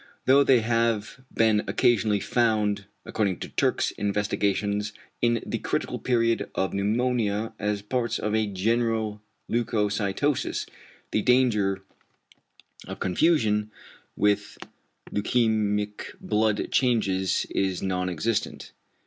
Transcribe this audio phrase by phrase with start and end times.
[0.25, 6.73] Though they have been occasionally found, according to Türk's investigations, in the critical period of
[6.73, 10.65] pneumonia as parts of a general leucocytosis,
[11.11, 11.83] the danger
[12.87, 13.69] of confusion
[14.15, 14.57] with
[15.11, 18.71] leukæmic blood changes is non existent.